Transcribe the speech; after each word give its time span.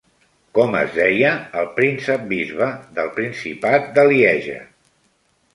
Com 0.59 0.77
es 0.77 0.95
deia 0.99 1.33
el 1.61 1.69
príncep-bisbe 1.75 2.71
del 2.97 3.13
principat 3.21 3.89
de 3.99 4.07
Lieja? 4.11 4.61